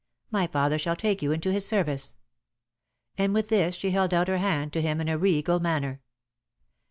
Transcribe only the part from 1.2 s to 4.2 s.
you into his service," and with this she held